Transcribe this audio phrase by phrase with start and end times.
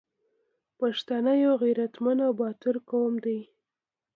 [0.79, 3.39] پښتانه یو غریتمند او باتور قوم دی